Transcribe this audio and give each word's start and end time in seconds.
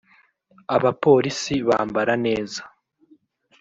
abapolisi 0.75 1.55
bambara 1.67 2.13
neza 2.25 2.61